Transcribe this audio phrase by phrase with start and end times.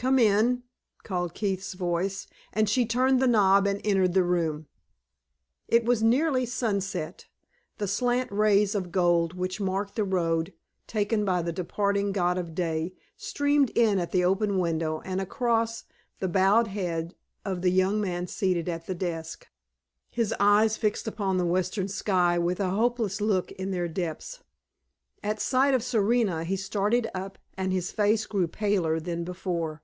[0.00, 0.62] "Come in!"
[1.02, 4.66] called Keith's voice; and she turned the knob and entered the room.
[5.68, 7.26] It was nearly sunset;
[7.76, 10.54] the slant rays of gold which marked the road
[10.86, 15.84] taken by the departing god of day streamed in at the open window and across
[16.18, 17.14] the bowed head
[17.44, 19.48] of the young man seated at the desk,
[20.08, 24.42] his eyes fixed upon the western sky with a hopeless look in their depths.
[25.22, 29.82] At sight of Serena he started up and his face grew paler than before.